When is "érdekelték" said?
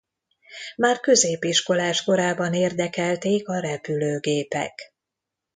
2.53-3.47